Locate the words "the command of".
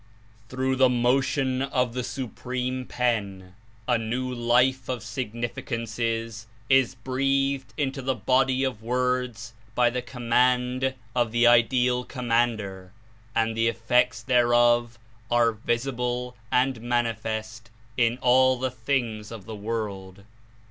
9.91-11.31